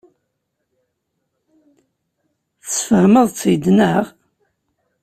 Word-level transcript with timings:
Tesfehmeḍ-tt-id, 2.63 3.63
naɣ? 3.77 4.03